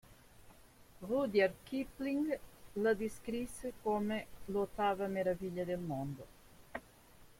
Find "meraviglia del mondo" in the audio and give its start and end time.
5.05-6.25